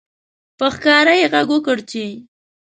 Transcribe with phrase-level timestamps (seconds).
[0.57, 2.05] په ښکاره یې غږ وکړ چې